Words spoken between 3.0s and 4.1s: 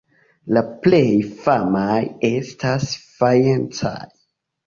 fajencaj.